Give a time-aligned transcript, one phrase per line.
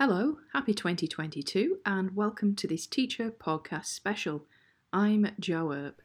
[0.00, 4.46] Hello, happy 2022, and welcome to this teacher podcast special.
[4.92, 6.00] I'm Jo Earp.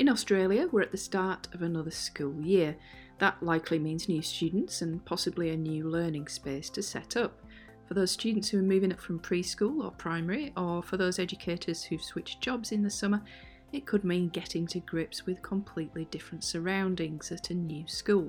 [0.00, 2.74] In Australia, we're at the start of another school year.
[3.22, 7.38] That likely means new students and possibly a new learning space to set up.
[7.86, 11.84] For those students who are moving up from preschool or primary, or for those educators
[11.84, 13.22] who've switched jobs in the summer,
[13.70, 18.28] it could mean getting to grips with completely different surroundings at a new school.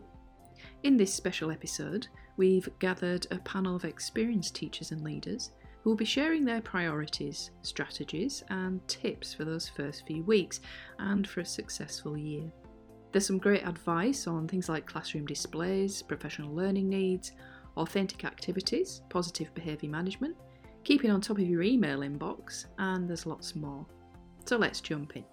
[0.83, 2.05] In this special episode,
[2.37, 7.49] we've gathered a panel of experienced teachers and leaders who will be sharing their priorities,
[7.63, 10.59] strategies, and tips for those first few weeks
[10.99, 12.51] and for a successful year.
[13.13, 17.33] There's some great advice on things like classroom displays, professional learning needs,
[17.77, 20.35] authentic activities, positive behaviour management,
[20.83, 23.85] keeping on top of your email inbox, and there's lots more.
[24.45, 25.23] So let's jump in.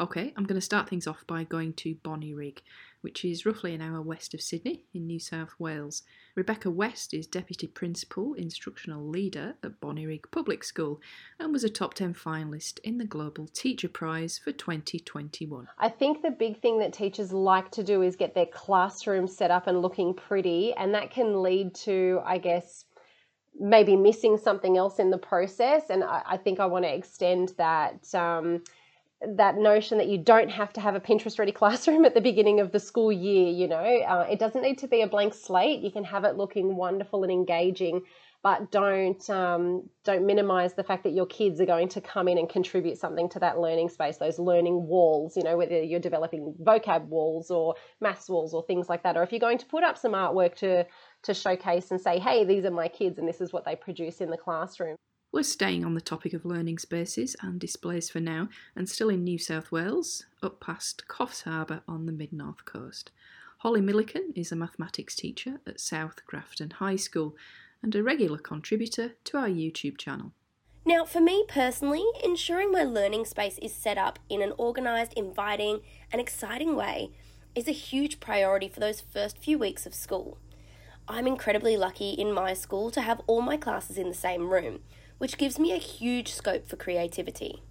[0.00, 2.58] Okay, I'm going to start things off by going to Bonnyrigg,
[3.06, 6.02] which is roughly an hour west of Sydney in New South Wales.
[6.34, 11.00] Rebecca West is Deputy Principal Instructional Leader at Bonnyrigg Public School
[11.38, 15.68] and was a top 10 finalist in the Global Teacher Prize for 2021.
[15.78, 19.52] I think the big thing that teachers like to do is get their classroom set
[19.52, 22.86] up and looking pretty, and that can lead to, I guess,
[23.56, 25.90] maybe missing something else in the process.
[25.90, 28.12] And I, I think I want to extend that.
[28.16, 28.64] Um,
[29.22, 32.60] that notion that you don't have to have a Pinterest ready classroom at the beginning
[32.60, 33.48] of the school year.
[33.48, 35.80] You know, uh, it doesn't need to be a blank slate.
[35.80, 38.02] You can have it looking wonderful and engaging,
[38.42, 42.36] but don't um, don't minimize the fact that your kids are going to come in
[42.36, 44.18] and contribute something to that learning space.
[44.18, 45.36] Those learning walls.
[45.36, 49.22] You know, whether you're developing vocab walls or maths walls or things like that, or
[49.22, 50.84] if you're going to put up some artwork to
[51.22, 54.20] to showcase and say, hey, these are my kids and this is what they produce
[54.20, 54.96] in the classroom.
[55.36, 59.22] We're staying on the topic of learning spaces and displays for now, and still in
[59.22, 63.10] New South Wales, up past Coffs Harbour on the mid north coast.
[63.58, 67.36] Holly Milliken is a mathematics teacher at South Grafton High School
[67.82, 70.32] and a regular contributor to our YouTube channel.
[70.86, 75.80] Now, for me personally, ensuring my learning space is set up in an organised, inviting,
[76.10, 77.10] and exciting way
[77.54, 80.38] is a huge priority for those first few weeks of school.
[81.06, 84.80] I'm incredibly lucky in my school to have all my classes in the same room,
[85.18, 87.62] which gives me a huge scope for creativity.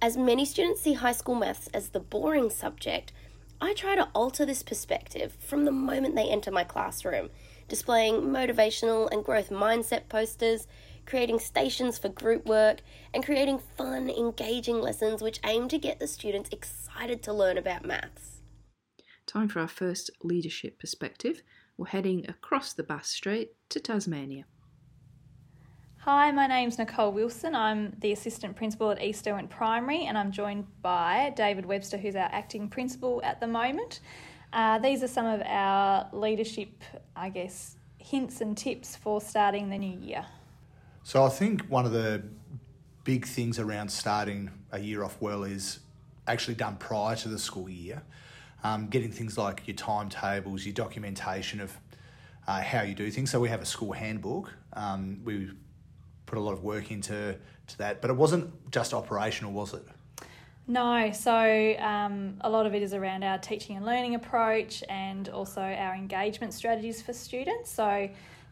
[0.00, 3.12] As many students see high school maths as the boring subject,
[3.60, 7.30] I try to alter this perspective from the moment they enter my classroom,
[7.66, 10.68] displaying motivational and growth mindset posters,
[11.06, 12.82] creating stations for group work,
[13.12, 17.84] and creating fun, engaging lessons which aim to get the students excited to learn about
[17.84, 18.42] maths.
[19.26, 21.42] Time for our first leadership perspective.
[21.76, 24.44] We're heading across the Bass Strait to Tasmania.
[26.10, 27.54] Hi, my name's Nicole Wilson.
[27.54, 32.16] I'm the assistant principal at East Derwent Primary, and I'm joined by David Webster, who's
[32.16, 34.00] our acting principal at the moment.
[34.54, 36.82] Uh, these are some of our leadership,
[37.14, 40.24] I guess, hints and tips for starting the new year.
[41.02, 42.22] So, I think one of the
[43.04, 45.80] big things around starting a year off well is
[46.26, 48.02] actually done prior to the school year.
[48.64, 51.76] Um, getting things like your timetables, your documentation of
[52.46, 53.30] uh, how you do things.
[53.30, 54.54] So, we have a school handbook.
[54.72, 55.50] Um, we
[56.28, 58.00] put a lot of work into to that.
[58.00, 59.82] But it wasn't just operational, was it?
[60.66, 65.26] No, so um, a lot of it is around our teaching and learning approach and
[65.30, 67.70] also our engagement strategies for students.
[67.70, 68.10] So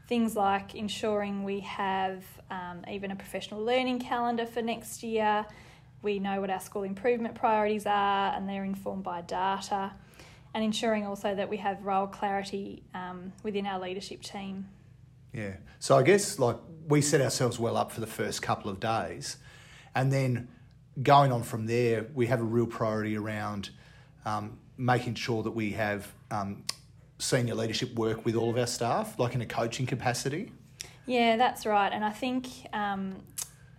[0.09, 5.45] things like ensuring we have um, even a professional learning calendar for next year.
[6.01, 9.93] We know what our school improvement priorities are and they're informed by data.
[10.55, 14.69] And ensuring also that we have role clarity um, within our leadership team.
[15.37, 15.57] Yeah.
[15.79, 16.57] So I guess like
[16.89, 19.37] we set ourselves well up for the first couple of days,
[19.95, 20.49] and then
[21.03, 23.71] going on from there, we have a real priority around
[24.25, 26.65] um, making sure that we have um,
[27.19, 30.53] senior leadership work with all of our staff, like in a coaching capacity.
[31.05, 31.93] Yeah, that's right.
[31.93, 33.23] And I think, um,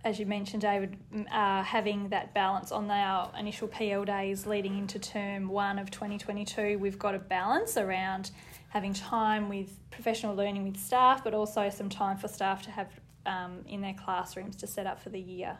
[0.04, 0.96] as you mentioned, David,
[1.30, 6.78] uh, having that balance on our initial PL days leading into term one of 2022,
[6.78, 8.30] we've got a balance around
[8.68, 12.88] having time with professional learning with staff, but also some time for staff to have
[13.26, 15.56] um, in their classrooms to set up for the year.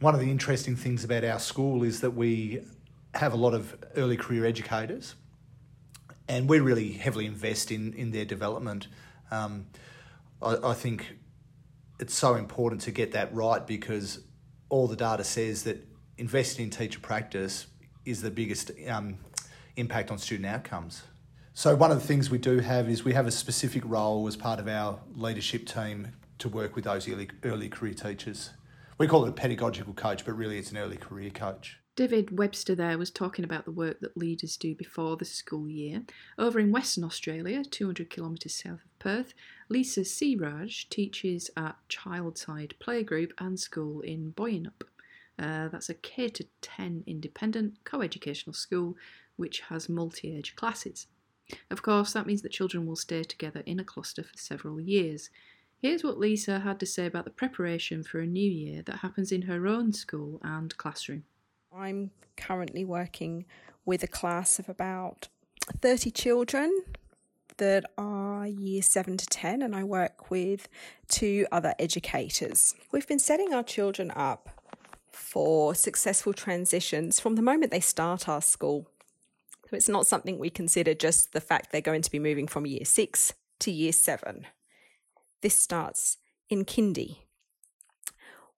[0.00, 2.62] One of the interesting things about our school is that we
[3.14, 5.14] have a lot of early career educators,
[6.28, 8.88] and we really heavily invest in in their development.
[9.30, 9.66] Um,
[10.40, 11.16] I, I think
[12.00, 14.20] it's so important to get that right because
[14.68, 15.86] all the data says that
[16.18, 17.66] investing in teacher practice
[18.04, 19.18] is the biggest um,
[19.76, 21.02] impact on student outcomes.
[21.54, 24.36] So, one of the things we do have is we have a specific role as
[24.36, 26.08] part of our leadership team
[26.38, 28.50] to work with those early, early career teachers.
[28.96, 31.78] We call it a pedagogical coach, but really it's an early career coach.
[31.94, 36.04] David Webster there was talking about the work that leaders do before the school year.
[36.38, 39.34] Over in Western Australia, 200 kilometres south of Perth,
[39.68, 44.84] Lisa Siraj teaches at Childside Playgroup and School in Boyanup.
[45.38, 48.96] Uh, that's a K to 10 independent co educational school
[49.36, 51.08] which has multi age classes.
[51.70, 55.30] Of course, that means that children will stay together in a cluster for several years.
[55.80, 59.32] Here's what Lisa had to say about the preparation for a new year that happens
[59.32, 61.24] in her own school and classroom.
[61.76, 63.46] I'm currently working
[63.84, 65.28] with a class of about
[65.80, 66.82] 30 children
[67.56, 70.68] that are year 7 to 10, and I work with
[71.08, 72.74] two other educators.
[72.92, 74.48] We've been setting our children up
[75.10, 78.88] for successful transitions from the moment they start our school.
[79.72, 82.84] It's not something we consider just the fact they're going to be moving from year
[82.84, 84.46] 6 to year 7.
[85.40, 87.18] This starts in kindy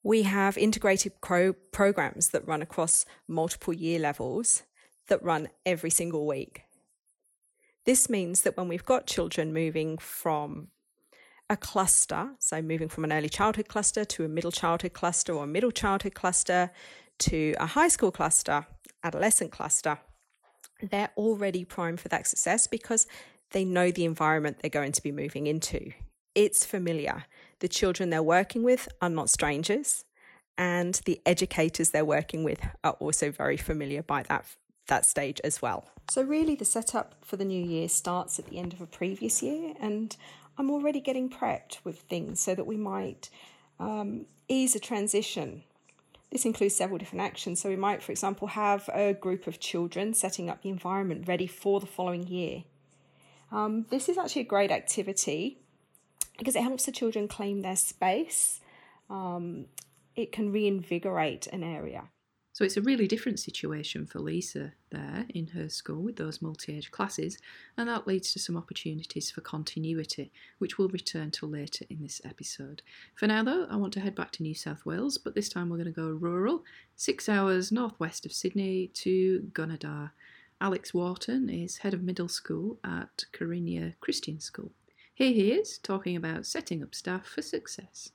[0.04, 4.62] we have integrated pro- programs that run across multiple year levels
[5.08, 6.62] that run every single week.
[7.86, 10.68] This means that when we've got children moving from
[11.48, 15.46] a cluster, so moving from an early childhood cluster to a middle childhood cluster or
[15.46, 16.70] middle childhood cluster
[17.18, 18.66] to a high school cluster,
[19.02, 19.98] adolescent cluster,
[20.90, 23.06] they're already primed for that success because
[23.50, 25.92] they know the environment they're going to be moving into.
[26.34, 27.24] It's familiar.
[27.60, 30.04] The children they're working with are not strangers,
[30.58, 34.46] and the educators they're working with are also very familiar by that
[34.86, 35.88] that stage as well.
[36.10, 39.42] So really the setup for the new year starts at the end of a previous
[39.42, 40.14] year and
[40.58, 43.30] I'm already getting prepped with things so that we might
[43.80, 45.64] um, ease a transition.
[46.34, 47.62] This includes several different actions.
[47.62, 51.46] So we might, for example, have a group of children setting up the environment ready
[51.46, 52.64] for the following year.
[53.52, 55.58] Um, this is actually a great activity
[56.36, 58.58] because it helps the children claim their space.
[59.08, 59.66] Um,
[60.16, 62.08] it can reinvigorate an area.
[62.54, 66.76] So it's a really different situation for Lisa there in her school with those multi
[66.76, 67.36] age classes,
[67.76, 72.20] and that leads to some opportunities for continuity, which we'll return to later in this
[72.24, 72.80] episode.
[73.16, 75.68] For now, though, I want to head back to New South Wales, but this time
[75.68, 76.62] we're going to go rural,
[76.94, 80.12] six hours northwest of Sydney to Gunnedah.
[80.60, 84.70] Alex Wharton is head of middle school at Carinya Christian School.
[85.12, 88.12] Here he is talking about setting up staff for success.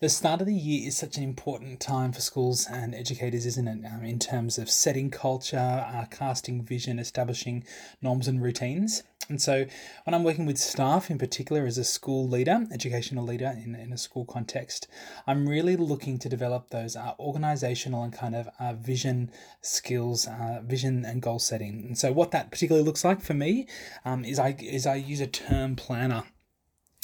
[0.00, 3.68] The start of the year is such an important time for schools and educators, isn't
[3.68, 3.86] it?
[3.86, 7.64] Um, in terms of setting culture, uh, casting vision, establishing
[8.00, 9.02] norms and routines.
[9.28, 9.66] And so,
[10.04, 13.92] when I'm working with staff in particular as a school leader, educational leader in, in
[13.92, 14.88] a school context,
[15.26, 19.30] I'm really looking to develop those uh, organizational and kind of uh, vision
[19.60, 21.84] skills, uh, vision and goal setting.
[21.86, 23.68] And so, what that particularly looks like for me
[24.04, 26.24] um, is I is I use a term planner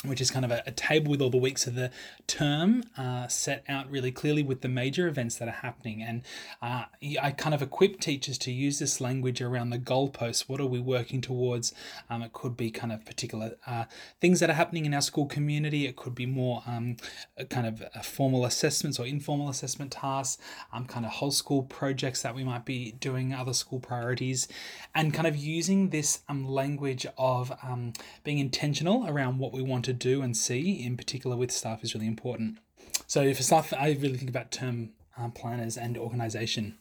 [0.05, 1.91] which is kind of a, a, table with all the weeks of the
[2.29, 6.01] term uh, set out really clearly with the major events that are happening.
[6.01, 6.23] And
[6.63, 6.85] uh,
[7.21, 10.49] I kind of equip teachers to use this language around the goalposts.
[10.49, 11.75] What are we working towards?
[12.09, 13.87] Um, it could be kind of particular uh,
[14.21, 15.85] things that are happening in our school community.
[15.85, 16.97] It could be more um,
[17.51, 20.41] kind of formal assessments or informal assessment tasks,
[20.73, 24.47] um, kind of whole school projects that we might be doing, other school priorities,
[24.95, 29.88] and kind of using this um, language of um, being intentional around what we want
[29.89, 32.59] to do and see, in particular with staff, is really important.
[33.07, 36.79] So for staff, I really think about term uh, planners and organisation.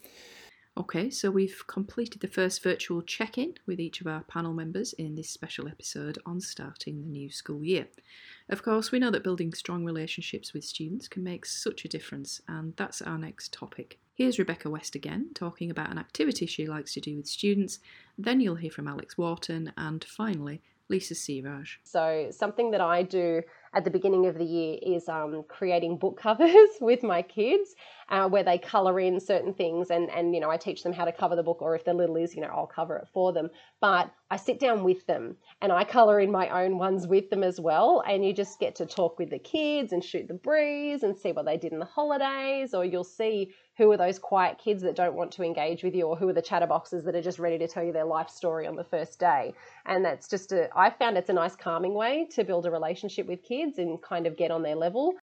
[0.77, 4.93] Okay, so we've completed the first virtual check in with each of our panel members
[4.93, 7.87] in this special episode on starting the new school year.
[8.49, 12.41] Of course, we know that building strong relationships with students can make such a difference,
[12.47, 13.97] and that's our next topic.
[14.13, 17.79] Here's Rebecca West again talking about an activity she likes to do with students.
[18.15, 21.77] Then you'll hear from Alex Wharton, and finally, Lisa Siraj.
[21.83, 23.41] So, something that I do
[23.73, 27.75] at the beginning of the year is um, creating book covers with my kids
[28.09, 31.05] uh, where they color in certain things and, and, you know, I teach them how
[31.05, 33.33] to cover the book or if they're little is, you know, I'll cover it for
[33.33, 33.49] them.
[33.81, 37.43] But I sit down with them and I color in my own ones with them
[37.43, 38.01] as well.
[38.07, 41.33] And you just get to talk with the kids and shoot the breeze and see
[41.33, 44.95] what they did in the holidays or you'll see who are those quiet kids that
[44.95, 47.57] don't want to engage with you or who are the chatterboxes that are just ready
[47.59, 49.53] to tell you their life story on the first day.
[49.85, 53.27] And that's just a i found it's a nice calming way to build a relationship
[53.27, 55.13] with kids and kind of get on their level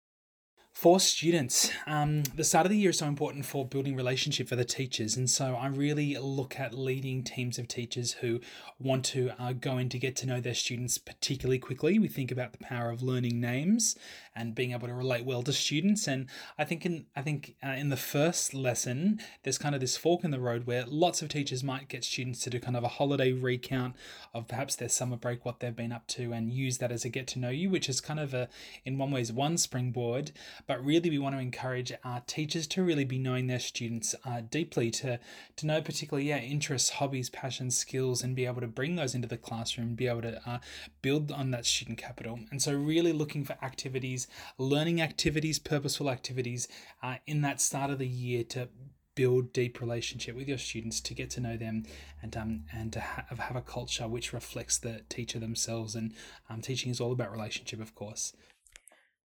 [0.75, 4.57] for students, um, the start of the year is so important for building relationship for
[4.57, 8.40] the teachers, and so I really look at leading teams of teachers who
[8.81, 12.00] want to uh, go in to get to know their students particularly quickly.
[12.00, 13.97] We think about the power of learning names
[14.35, 16.26] and being able to relate well to students, and
[16.59, 20.25] I think in I think uh, in the first lesson there's kind of this fork
[20.25, 22.88] in the road where lots of teachers might get students to do kind of a
[22.88, 23.95] holiday recount
[24.35, 27.09] of perhaps their summer break, what they've been up to, and use that as a
[27.09, 28.49] get to know you, which is kind of a
[28.85, 30.33] in one ways one springboard
[30.66, 34.40] but really we want to encourage our teachers to really be knowing their students uh,
[34.50, 35.18] deeply to
[35.56, 39.28] to know particularly yeah interests hobbies passions skills and be able to bring those into
[39.28, 40.59] the classroom be able to uh,
[41.02, 42.40] build on that student capital.
[42.50, 44.26] And so really looking for activities
[44.59, 46.68] learning activities purposeful activities
[47.02, 48.68] uh, in that start of the year to
[49.14, 51.85] build deep relationship with your students to get to know them
[52.21, 55.94] and um, and to have, have a culture which reflects the teacher themselves.
[55.94, 56.12] And
[56.50, 58.33] um, teaching is all about relationship of course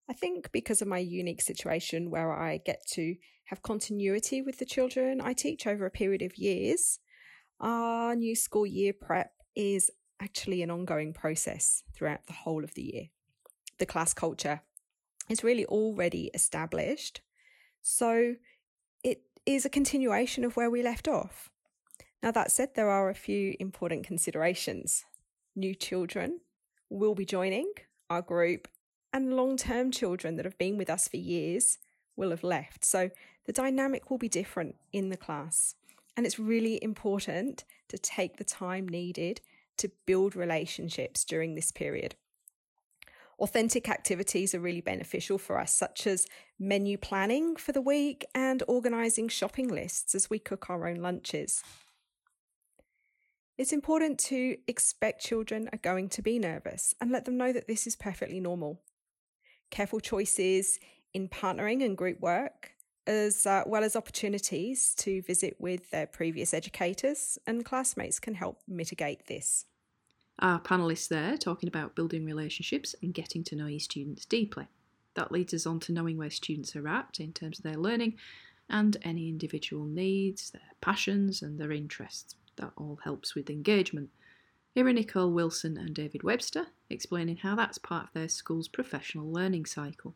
[0.10, 4.66] I think because of my unique situation where I get to have continuity with the
[4.66, 7.00] children I teach over a period of years,
[7.60, 12.82] our new school year prep is actually an ongoing process throughout the whole of the
[12.82, 13.04] year.
[13.78, 14.62] The class culture
[15.30, 17.22] is really already established,
[17.82, 18.36] so
[19.04, 21.50] it is a continuation of where we left off.
[22.24, 25.06] Now, that said, there are a few important considerations.
[25.56, 26.42] New children
[26.90, 27.72] will be joining
[28.10, 28.68] our group
[29.14, 31.78] and long term children that have been with us for years
[32.16, 32.86] will have left.
[32.86, 33.10] So
[33.46, 35.76] the dynamic will be different in the class.
[36.16, 39.42] And it's really important to take the time needed
[39.78, 42.16] to build relationships during this period.
[43.40, 46.28] Authentic activities are really beneficial for us, such as
[46.60, 51.64] menu planning for the week and organising shopping lists as we cook our own lunches.
[53.58, 57.68] It's important to expect children are going to be nervous and let them know that
[57.68, 58.82] this is perfectly normal
[59.70, 60.80] careful choices
[61.14, 62.72] in partnering and group work,
[63.08, 68.62] as uh, well as opportunities to visit with their previous educators and classmates can help
[68.68, 69.66] mitigate this.
[70.40, 74.68] Our panellists there talking about building relationships and getting to know your students deeply.
[75.16, 78.16] That leads us on to knowing where students are at in terms of their learning
[78.70, 82.36] and any individual needs, their passions, and their interests.
[82.58, 84.10] That all helps with engagement.
[84.80, 89.30] Here are Nicole Wilson and David Webster explaining how that's part of their school's professional
[89.30, 90.16] learning cycle.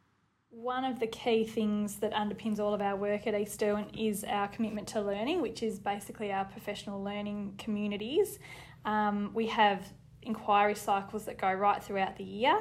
[0.51, 4.24] One of the key things that underpins all of our work at East Derwent is
[4.24, 8.39] our commitment to learning, which is basically our professional learning communities.
[8.86, 9.86] Um, we have
[10.22, 12.58] inquiry cycles that go right throughout the year,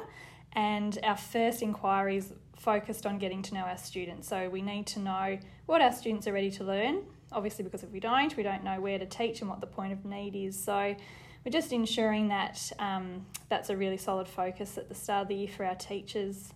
[0.51, 4.27] and our first inquiry is focused on getting to know our students.
[4.27, 7.91] So we need to know what our students are ready to learn, obviously, because if
[7.91, 10.61] we don't, we don't know where to teach and what the point of need is.
[10.61, 10.97] So
[11.45, 15.35] we're just ensuring that um, that's a really solid focus at the start of the
[15.35, 16.53] year for our teachers.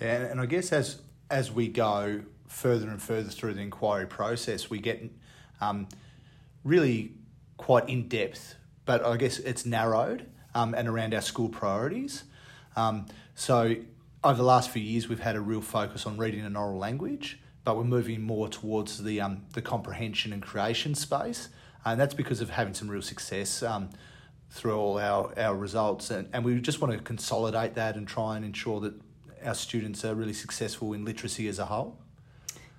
[0.00, 1.00] Yeah, and I guess as
[1.30, 5.02] as we go further and further through the inquiry process, we get
[5.60, 5.88] um,
[6.64, 7.12] really
[7.56, 12.24] quite in depth, but I guess it's narrowed um, and around our school priorities.
[12.76, 13.76] Um, so
[14.22, 17.40] over the last few years, we've had a real focus on reading and oral language,
[17.64, 21.50] but we're moving more towards the um, the comprehension and creation space,
[21.84, 23.62] and that's because of having some real success.
[24.54, 26.10] Through all our, our results.
[26.10, 28.94] And, and we just want to consolidate that and try and ensure that
[29.44, 31.98] our students are really successful in literacy as a whole.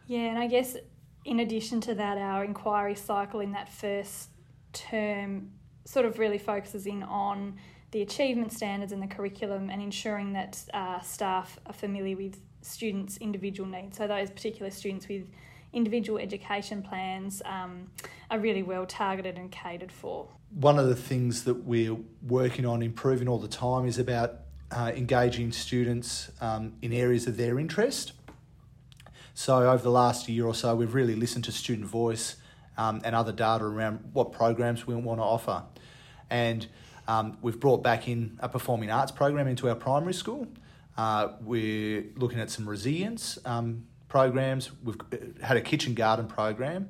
[0.08, 0.78] Yeah, and I guess
[1.26, 4.30] in addition to that, our inquiry cycle in that first
[4.72, 5.52] term
[5.84, 7.58] sort of really focuses in on
[7.92, 13.18] the achievement standards and the curriculum and ensuring that uh, staff are familiar with students'
[13.18, 13.98] individual needs.
[13.98, 15.28] So, those particular students with
[15.76, 17.92] individual education plans um,
[18.32, 20.28] are really well targeted and catered for.
[20.52, 24.40] One of the things that we're working on improving all the time is about
[24.72, 28.14] uh, engaging students um, in areas of their interest.
[29.34, 32.38] So, over the last year or so, we've really listened to student voice
[32.78, 35.64] um, and other data around what programs we want to offer.
[36.30, 36.66] And
[37.08, 40.48] um, we've brought back in a performing arts program into our primary school.
[40.98, 44.72] Uh, we're looking at some resilience um, programs.
[44.82, 46.88] We've uh, had a kitchen garden program,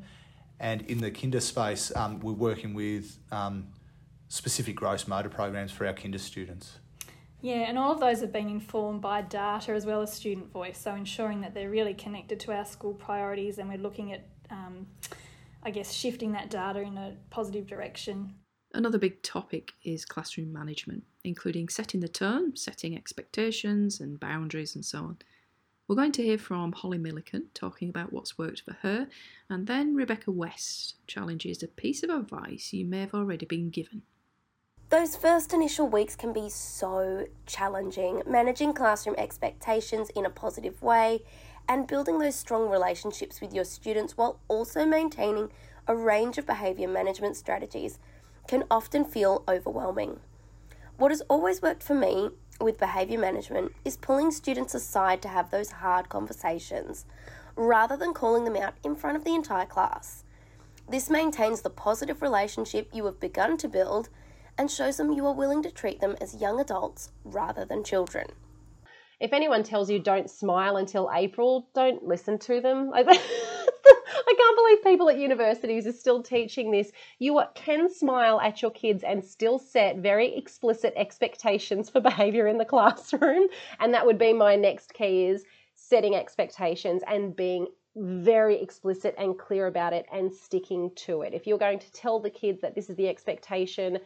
[0.59, 3.69] and in the kinder space, um, we're working with um,
[4.27, 6.77] specific gross motor programs for our kinder students.
[7.41, 10.77] Yeah, and all of those have been informed by data as well as student voice,
[10.77, 14.85] so ensuring that they're really connected to our school priorities and we're looking at, um,
[15.63, 18.35] I guess, shifting that data in a positive direction.
[18.75, 24.85] Another big topic is classroom management, including setting the tone, setting expectations and boundaries, and
[24.85, 25.17] so on.
[25.87, 29.07] We're going to hear from Holly Milliken talking about what's worked for her,
[29.51, 34.01] and then Rebecca West challenges a piece of advice you may have already been given.
[34.89, 41.23] Those first initial weeks can be so challenging, managing classroom expectations in a positive way
[41.69, 45.51] and building those strong relationships with your students while also maintaining
[45.87, 47.99] a range of behaviour management strategies
[48.47, 50.19] can often feel overwhelming.
[50.97, 55.51] What has always worked for me with behaviour management is pulling students aside to have
[55.51, 57.05] those hard conversations
[57.55, 60.23] rather than calling them out in front of the entire class.
[60.89, 64.09] This maintains the positive relationship you have begun to build
[64.57, 68.27] and shows them you are willing to treat them as young adults rather than children.
[69.19, 72.91] If anyone tells you don't smile until April, don't listen to them.
[74.27, 76.91] I can't believe people at universities are still teaching this.
[77.19, 82.57] You can smile at your kids and still set very explicit expectations for behavior in
[82.57, 83.47] the classroom.
[83.79, 85.43] And that would be my next key is
[85.75, 91.33] setting expectations and being very explicit and clear about it and sticking to it.
[91.33, 93.99] If you're going to tell the kids that this is the expectation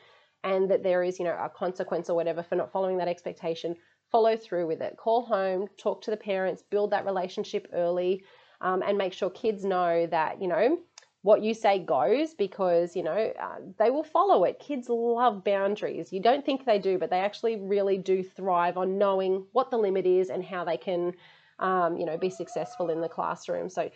[0.43, 3.75] and that there is, you know, a consequence or whatever for not following that expectation,
[4.11, 4.97] follow through with it.
[4.97, 8.23] Call home, talk to the parents, build that relationship early,
[8.61, 10.79] um, and make sure kids know that, you know,
[11.21, 14.59] what you say goes because, you know, uh, they will follow it.
[14.59, 16.13] Kids love boundaries.
[16.13, 19.77] You don't think they do, but they actually really do thrive on knowing what the
[19.77, 21.13] limit is and how they can,
[21.59, 23.69] um, you know, be successful in the classroom.
[23.69, 23.89] So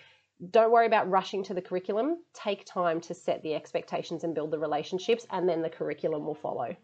[0.52, 2.18] don't worry about rushing to the curriculum.
[2.34, 6.36] Take time to set the expectations and build the relationships, and then the curriculum will
[6.36, 6.76] follow.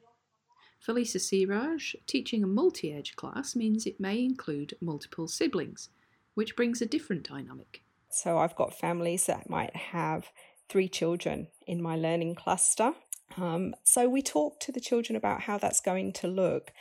[0.79, 5.89] For Lisa Siraj, teaching a multi age class means it may include multiple siblings,
[6.35, 7.83] which brings a different dynamic.
[8.09, 10.31] So I've got families that might have
[10.69, 12.93] three children in my learning cluster.
[13.37, 16.71] Um, so we talk to the children about how that's going to look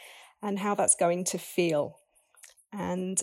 [0.41, 1.99] and how that's going to feel.
[2.73, 3.21] And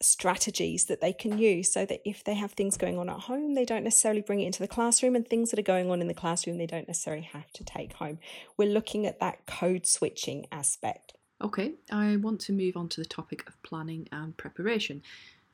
[0.00, 3.54] strategies that they can use so that if they have things going on at home,
[3.54, 6.08] they don't necessarily bring it into the classroom, and things that are going on in
[6.08, 8.18] the classroom, they don't necessarily have to take home.
[8.56, 11.14] We're looking at that code switching aspect.
[11.42, 15.02] Okay, I want to move on to the topic of planning and preparation,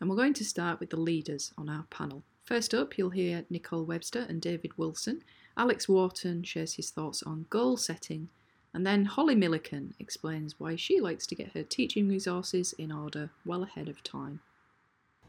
[0.00, 2.25] and we're going to start with the leaders on our panel.
[2.44, 5.22] First up, you'll hear Nicole Webster and David Wilson.
[5.56, 8.28] Alex Wharton shares his thoughts on goal setting
[8.74, 13.30] and then Holly Milliken explains why she likes to get her teaching resources in order
[13.44, 14.40] well ahead of time.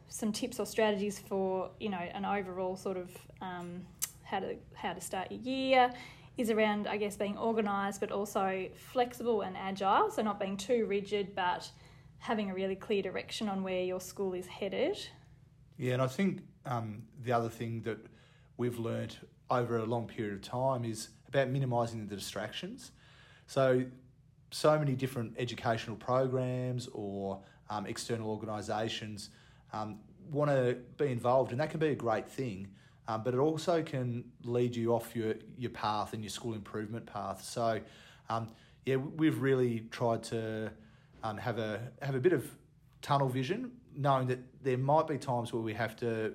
[0.08, 3.86] Some tips or strategies for you know an overall sort of um,
[4.24, 5.94] how to how to start your year
[6.38, 10.10] is around I guess being organised but also flexible and agile.
[10.12, 11.70] So not being too rigid, but
[12.20, 14.98] having a really clear direction on where your school is headed.
[15.78, 17.98] Yeah, and I think um, the other thing that
[18.56, 19.18] we've learned
[19.50, 22.92] over a long period of time is about minimising the distractions.
[23.54, 23.86] So,
[24.50, 27.40] so many different educational programs or
[27.70, 29.30] um, external organisations
[29.74, 30.00] um,
[30.32, 32.70] want to be involved, and that can be a great thing.
[33.08, 37.06] Um, but it also can lead you off your, your path and your school improvement
[37.06, 37.44] path.
[37.44, 37.80] So,
[38.28, 38.50] um,
[38.88, 40.72] yeah, we've really tried to
[41.22, 42.44] um, have a have a bit of
[43.04, 46.34] tunnel vision, knowing that there might be times where we have to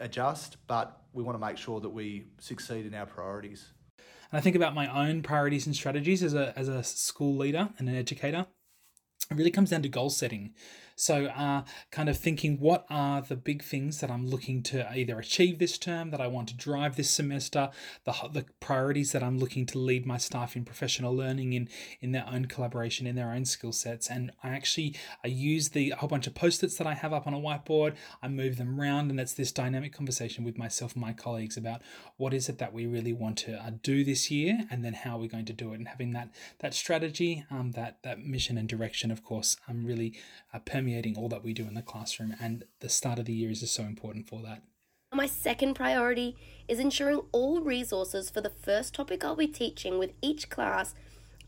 [0.00, 3.70] adjust, but we want to make sure that we succeed in our priorities.
[4.30, 7.70] And I think about my own priorities and strategies as a, as a school leader
[7.78, 8.46] and an educator.
[9.30, 10.54] It really comes down to goal setting.
[11.00, 15.16] So, uh, kind of thinking what are the big things that I'm looking to either
[15.16, 17.70] achieve this term, that I want to drive this semester,
[18.02, 21.68] the, the priorities that I'm looking to lead my staff in professional learning in,
[22.00, 24.10] in their own collaboration, in their own skill sets.
[24.10, 27.34] And I actually I use the whole bunch of post-its that I have up on
[27.34, 31.12] a whiteboard, I move them around, and it's this dynamic conversation with myself and my
[31.12, 31.80] colleagues about
[32.16, 35.16] what is it that we really want to uh, do this year, and then how
[35.16, 38.68] we're going to do it, and having that that strategy, um, that that mission and
[38.68, 40.18] direction, of course, um, really
[40.52, 43.32] uh, permeating permeating all that we do in the classroom, and the start of the
[43.32, 44.62] year is so important for that.
[45.12, 50.12] My second priority is ensuring all resources for the first topic I'll be teaching with
[50.22, 50.94] each class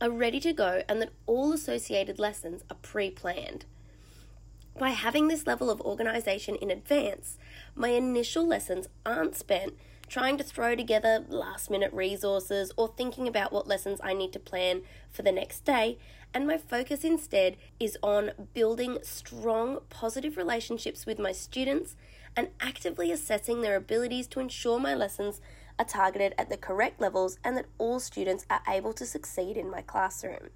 [0.00, 3.64] are ready to go and that all associated lessons are pre planned.
[4.78, 7.36] By having this level of organisation in advance,
[7.74, 9.74] my initial lessons aren't spent
[10.08, 14.40] trying to throw together last minute resources or thinking about what lessons I need to
[14.40, 15.98] plan for the next day,
[16.32, 21.96] and my focus instead is on building strong, positive relationships with my students
[22.36, 25.40] and actively assessing their abilities to ensure my lessons
[25.78, 29.70] are targeted at the correct levels and that all students are able to succeed in
[29.70, 30.50] my classroom.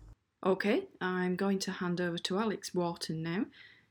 [0.45, 3.47] Okay, I'm going to hand over to Alex Wharton now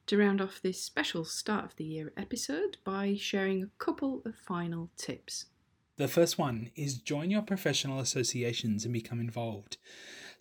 [0.06, 4.36] to round off this special start of the year episode by sharing a couple of
[4.36, 5.46] final tips.
[5.96, 9.78] The first one is join your professional associations and become involved.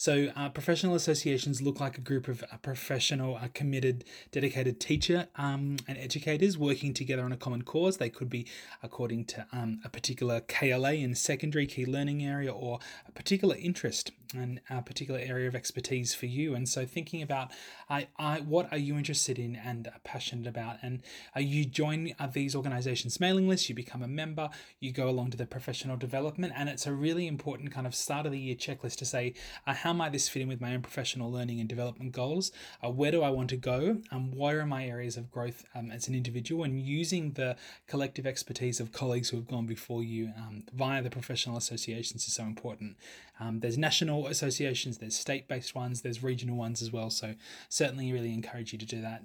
[0.03, 5.29] So, uh, professional associations look like a group of uh, professional, uh, committed, dedicated teacher
[5.37, 7.99] um, and educators working together on a common cause.
[7.99, 8.49] They could be
[8.83, 14.11] according to um, a particular KLA in secondary key learning area or a particular interest.
[14.35, 16.55] And a particular area of expertise for you.
[16.55, 17.51] And so thinking about
[17.89, 21.03] I, I what are you interested in and passionate about, and
[21.37, 25.31] uh, you join uh, these organizations' mailing lists, you become a member, you go along
[25.31, 28.55] to the professional development, and it's a really important kind of start of the year
[28.55, 29.35] checklist to say
[29.67, 32.53] uh, how might this fit in with my own professional learning and development goals?
[32.85, 33.99] Uh, where do I want to go?
[34.11, 36.65] And where are my areas of growth um, as an individual?
[36.65, 41.11] And using the collective expertise of colleagues who have gone before you um, via the
[41.11, 42.97] professional associations is so important.
[43.43, 47.11] Um, there's national associations, there's state based ones, there's regional ones as well.
[47.11, 47.35] So,
[47.69, 49.25] certainly really encourage you to do that.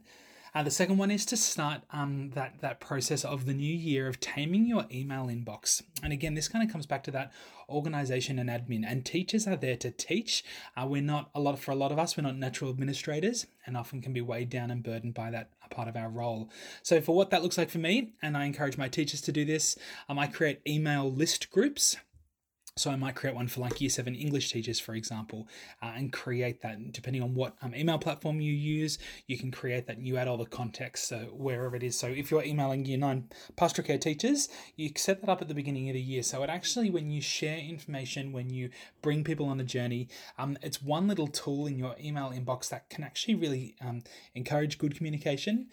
[0.55, 4.07] Uh, the second one is to start um, that that process of the new year
[4.07, 5.83] of taming your email inbox.
[6.01, 7.31] And again, this kind of comes back to that
[7.69, 8.83] organization and admin.
[8.87, 10.43] And teachers are there to teach.
[10.75, 12.17] Uh, we're not a lot for a lot of us.
[12.17, 15.87] We're not natural administrators, and often can be weighed down and burdened by that part
[15.87, 16.49] of our role.
[16.81, 19.45] So for what that looks like for me, and I encourage my teachers to do
[19.45, 19.77] this,
[20.09, 21.97] um, I create email list groups.
[22.77, 25.47] So I might create one for like year seven English teachers, for example,
[25.81, 28.99] uh, and create that depending on what um, email platform you use.
[29.27, 31.97] You can create that and you add all the context so wherever it is.
[31.97, 35.53] So if you're emailing year nine pastoral care teachers, you set that up at the
[35.53, 36.23] beginning of the year.
[36.23, 38.69] So it actually, when you share information, when you
[39.01, 42.89] bring people on a journey, um, it's one little tool in your email inbox that
[42.89, 44.03] can actually really um,
[44.35, 45.67] encourage good communication.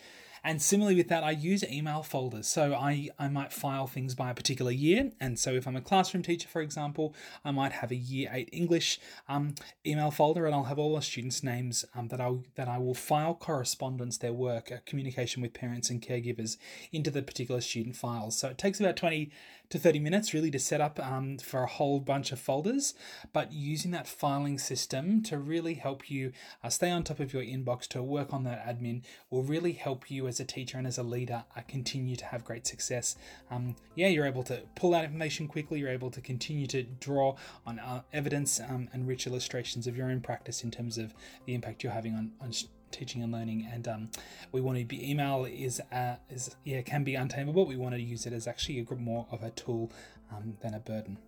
[0.44, 2.46] And similarly with that, I use email folders.
[2.46, 5.10] So I, I might file things by a particular year.
[5.18, 8.50] And so if I'm a classroom teacher, for example, I might have a year eight
[8.52, 9.54] English um,
[9.86, 12.94] email folder and I'll have all the students' names um, that, I, that I will
[12.94, 16.58] file correspondence, their work, uh, communication with parents and caregivers
[16.92, 18.36] into the particular student files.
[18.36, 19.30] So it takes about 20
[19.70, 22.94] to 30 minutes really to set up um, for a whole bunch of folders,
[23.32, 27.42] but using that filing system to really help you uh, stay on top of your
[27.42, 30.98] inbox, to work on that admin, will really help you as a teacher and as
[30.98, 33.16] a leader uh, continue to have great success.
[33.50, 37.36] Um, yeah, you're able to pull out information quickly, you're able to continue to draw
[37.66, 41.14] on uh, evidence um, and rich illustrations of your own practice in terms of
[41.46, 42.52] the impact you're having on, on
[42.90, 43.68] teaching and learning.
[43.70, 44.10] And um,
[44.52, 47.66] we want to be email is uh, is yeah can be untamable.
[47.66, 49.90] We want to use it as actually a more of a tool
[50.32, 51.18] um, than a burden.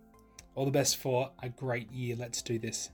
[0.55, 2.15] All the best for a great year.
[2.15, 2.89] Let's do this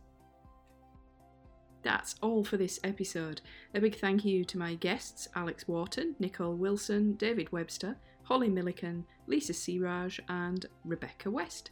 [1.83, 3.41] that's all for this episode.
[3.75, 9.05] A big thank you to my guests Alex Wharton, Nicole Wilson, David Webster, Holly Milliken,
[9.27, 11.69] Lisa Siraj, and Rebecca West.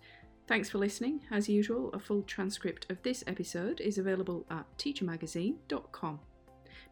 [0.47, 1.21] Thanks for listening.
[1.31, 6.19] As usual, a full transcript of this episode is available at teachermagazine.com.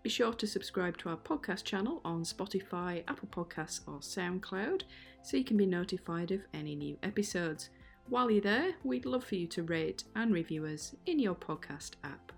[0.01, 4.83] Be sure to subscribe to our podcast channel on Spotify, Apple Podcasts, or SoundCloud
[5.23, 7.69] so you can be notified of any new episodes.
[8.07, 11.91] While you're there, we'd love for you to rate and review us in your podcast
[12.05, 12.31] app.